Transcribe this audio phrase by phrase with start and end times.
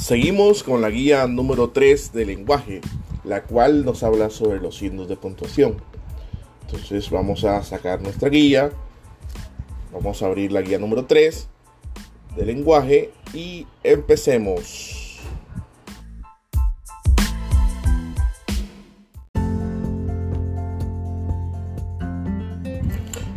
[0.00, 2.80] Seguimos con la guía número 3 de lenguaje,
[3.22, 5.76] la cual nos habla sobre los signos de puntuación.
[6.62, 8.70] Entonces vamos a sacar nuestra guía,
[9.92, 11.48] vamos a abrir la guía número 3
[12.34, 15.20] de lenguaje y empecemos.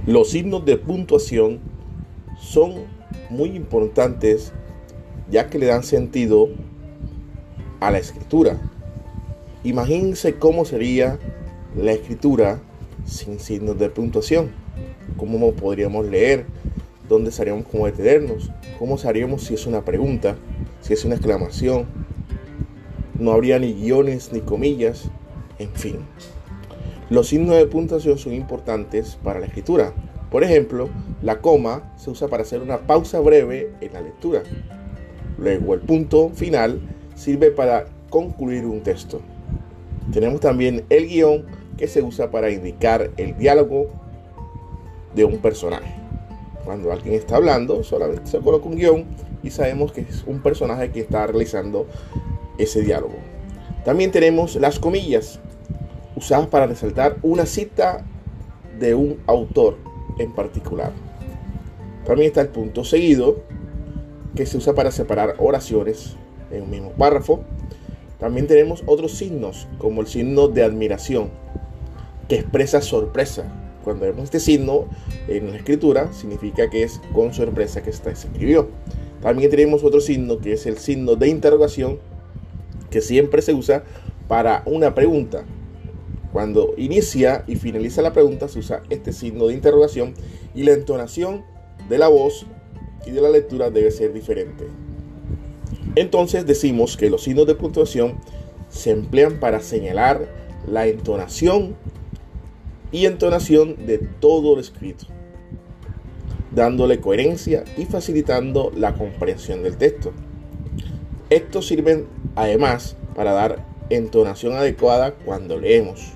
[0.08, 1.60] Los signos de puntuación
[2.40, 2.86] son
[3.30, 4.54] muy importantes
[5.30, 6.50] ya que le dan sentido
[7.80, 8.60] a la escritura.
[9.64, 11.20] Imagínense cómo sería
[11.76, 12.60] la escritura
[13.06, 14.52] sin signos de puntuación.
[15.18, 16.46] ¿Cómo podríamos leer?
[17.08, 18.52] ¿Dónde estaríamos como detenernos?
[18.80, 20.36] ¿Cómo sabríamos si es una pregunta?
[20.82, 21.86] Si es una exclamación?
[23.20, 25.10] No habría ni guiones ni comillas.
[25.60, 25.98] En fin.
[27.10, 29.94] Los signos de puntuación son importantes para la escritura.
[30.32, 30.90] Por ejemplo,
[31.22, 34.42] la coma se usa para hacer una pausa breve en la lectura.
[35.44, 36.80] Luego el punto final
[37.16, 39.20] sirve para concluir un texto.
[40.14, 43.90] Tenemos también el guion que se usa para indicar el diálogo
[45.14, 45.96] de un personaje.
[46.64, 49.04] Cuando alguien está hablando, solamente se coloca un guion
[49.44, 51.88] y sabemos que es un personaje que está realizando
[52.58, 53.16] ese diálogo.
[53.84, 55.42] También tenemos las comillas,
[56.16, 58.06] usadas para resaltar una cita
[58.80, 59.76] de un autor
[60.20, 60.94] en particular.
[62.06, 63.44] También está el punto seguido,
[64.36, 66.16] que se usa para separar oraciones
[66.52, 67.44] en un mismo párrafo.
[68.20, 71.30] También tenemos otros signos, como el signo de admiración,
[72.28, 73.44] que expresa sorpresa.
[73.84, 74.86] Cuando vemos este signo
[75.28, 78.70] en la escritura, significa que es con sorpresa que se escribió.
[79.22, 82.00] También tenemos otro signo, que es el signo de interrogación,
[82.90, 83.84] que siempre se usa
[84.28, 85.44] para una pregunta.
[86.32, 90.14] Cuando inicia y finaliza la pregunta, se usa este signo de interrogación
[90.56, 91.44] y la entonación
[91.90, 92.46] de la voz
[93.06, 94.68] y de la lectura debe ser diferente.
[95.96, 98.16] Entonces decimos que los signos de puntuación
[98.70, 100.28] se emplean para señalar
[100.68, 101.76] la entonación
[102.92, 105.06] y entonación de todo lo escrito,
[106.52, 110.14] dándole coherencia y facilitando la comprensión del texto.
[111.30, 112.06] Estos sirven
[112.36, 116.14] además para dar entonación adecuada cuando leemos.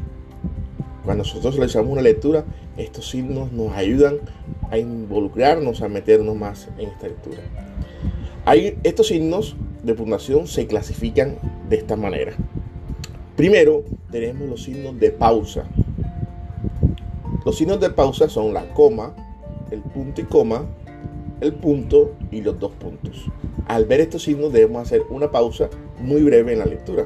[1.03, 2.45] Cuando nosotros realizamos una lectura,
[2.77, 4.19] estos signos nos ayudan
[4.69, 7.39] a involucrarnos, a meternos más en esta lectura.
[8.45, 11.37] Hay, estos signos de puntuación se clasifican
[11.69, 12.33] de esta manera.
[13.35, 15.65] Primero tenemos los signos de pausa.
[17.45, 19.15] Los signos de pausa son la coma,
[19.71, 20.65] el punto y coma,
[21.41, 23.25] el punto y los dos puntos.
[23.67, 27.05] Al ver estos signos debemos hacer una pausa muy breve en la lectura.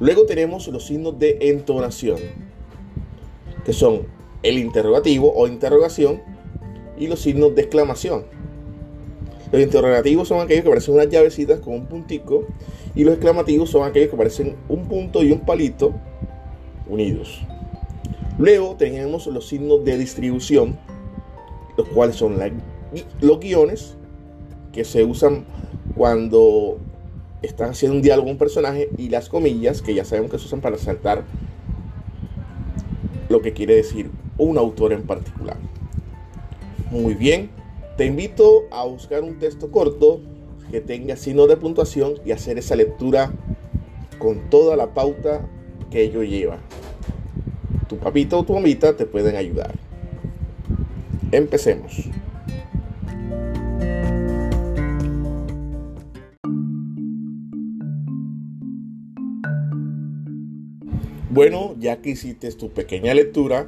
[0.00, 2.18] Luego tenemos los signos de entonación,
[3.64, 4.02] que son
[4.42, 6.20] el interrogativo o interrogación
[6.98, 8.24] y los signos de exclamación.
[9.50, 12.46] Los interrogativos son aquellos que parecen unas llavecitas con un puntico
[12.94, 15.92] y los exclamativos son aquellos que parecen un punto y un palito
[16.88, 17.42] unidos.
[18.38, 20.78] Luego tenemos los signos de distribución,
[21.76, 22.38] los cuales son
[23.20, 23.96] los guiones
[24.72, 25.44] que se usan
[25.94, 26.78] cuando
[27.42, 30.60] están haciendo un diálogo un personaje y las comillas que ya sabemos que se usan
[30.60, 31.24] para resaltar
[33.28, 35.56] lo que quiere decir un autor en particular.
[36.92, 37.48] Muy bien,
[37.96, 40.20] te invito a buscar un texto corto
[40.70, 43.32] que tenga signo de puntuación y hacer esa lectura
[44.18, 45.40] con toda la pauta
[45.90, 46.58] que ello lleva.
[47.88, 49.72] Tu papito o tu mamita te pueden ayudar.
[51.30, 52.10] Empecemos.
[61.30, 63.66] Bueno, ya que hiciste tu pequeña lectura,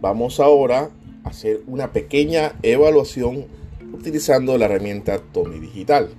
[0.00, 0.90] vamos ahora
[1.24, 3.46] hacer una pequeña evaluación
[3.92, 6.10] utilizando la herramienta Tommy Digital.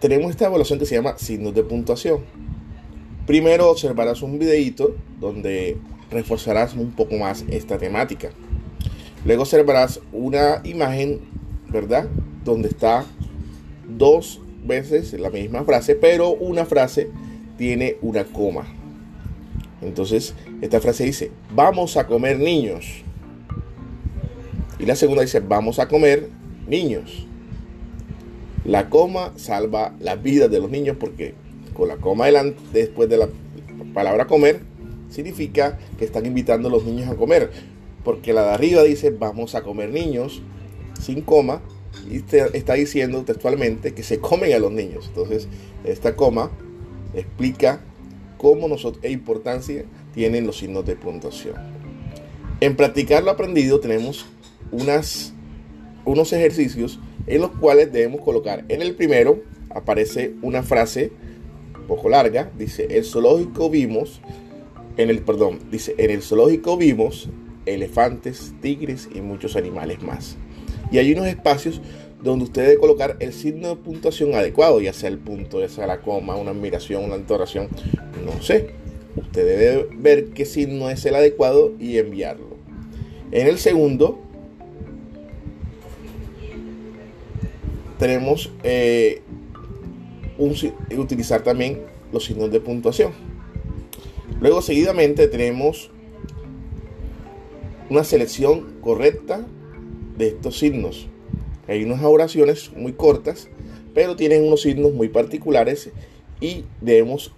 [0.00, 2.20] Tenemos esta evaluación que se llama signos de puntuación.
[3.26, 5.76] Primero observarás un videito donde
[6.10, 8.30] reforzarás un poco más esta temática.
[9.24, 11.20] Luego observarás una imagen,
[11.68, 12.08] ¿verdad?
[12.44, 13.04] Donde está
[13.88, 17.10] dos veces la misma frase, pero una frase
[17.56, 18.77] tiene una coma.
[19.82, 23.02] Entonces, esta frase dice, vamos a comer niños.
[24.78, 26.28] Y la segunda dice, vamos a comer
[26.66, 27.26] niños.
[28.64, 31.34] La coma salva la vida de los niños porque
[31.72, 32.26] con la coma
[32.72, 33.28] después de la
[33.94, 34.60] palabra comer,
[35.08, 37.50] significa que están invitando a los niños a comer.
[38.04, 40.42] Porque la de arriba dice, vamos a comer niños,
[41.00, 41.62] sin coma,
[42.10, 45.06] y está diciendo textualmente que se comen a los niños.
[45.08, 45.48] Entonces,
[45.84, 46.50] esta coma
[47.14, 47.80] explica
[48.38, 51.56] cómo nosotros e importancia tienen los signos de puntuación.
[52.60, 54.26] En practicar lo aprendido tenemos
[54.72, 55.34] unas,
[56.04, 58.64] unos ejercicios en los cuales debemos colocar.
[58.68, 61.12] En el primero aparece una frase
[61.78, 64.20] un poco larga, dice, el zoológico vimos,
[64.96, 67.28] en el, perdón, dice, en el zoológico vimos
[67.66, 70.36] elefantes, tigres y muchos animales más.
[70.90, 71.80] Y hay unos espacios
[72.22, 75.86] donde usted debe colocar el signo de puntuación adecuado, ya sea el punto, ya sea
[75.86, 77.68] la coma, una admiración, una interrogación,
[78.24, 78.70] no sé.
[79.16, 82.56] Usted debe ver qué signo es el adecuado y enviarlo.
[83.30, 84.20] En el segundo,
[87.98, 89.22] tenemos eh,
[90.38, 91.82] utilizar también
[92.12, 93.12] los signos de puntuación.
[94.40, 95.90] Luego, seguidamente, tenemos
[97.90, 99.46] una selección correcta
[100.16, 101.08] de estos signos.
[101.68, 103.48] Hay unas oraciones muy cortas,
[103.94, 105.90] pero tienen unos signos muy particulares
[106.40, 107.32] y debemos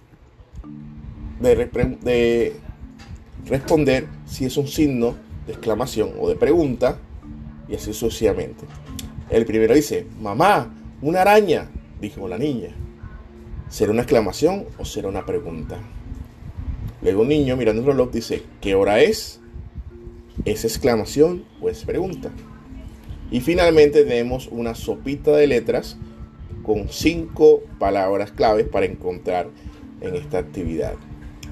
[1.41, 2.53] de,
[3.45, 5.15] responder si es un signo
[5.47, 6.97] de exclamación o de pregunta
[7.67, 8.65] y así sucesivamente.
[9.29, 11.69] El primero dice, mamá, una araña,
[11.99, 12.69] dijo la niña.
[13.69, 15.79] ¿Será una exclamación o será una pregunta?
[17.01, 19.39] Luego un niño mirando el reloj dice, ¿qué hora es?
[20.45, 22.31] ¿Es exclamación o es pregunta?
[23.31, 25.97] Y finalmente tenemos una sopita de letras
[26.63, 29.47] con cinco palabras claves para encontrar
[30.01, 30.93] en esta actividad.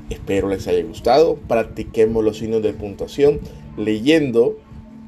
[0.09, 1.37] Espero les haya gustado.
[1.47, 3.39] Practiquemos los signos de puntuación
[3.77, 4.59] leyendo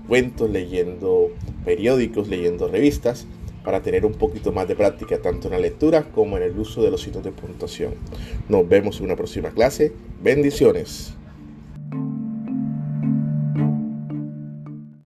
[0.08, 1.30] cuentos, leyendo
[1.66, 3.28] periódicos, leyendo revistas
[3.64, 6.82] para tener un poquito más de práctica tanto en la lectura como en el uso
[6.82, 7.94] de los signos de puntuación.
[8.50, 9.92] Nos vemos en una próxima clase.
[10.24, 11.14] Bendiciones.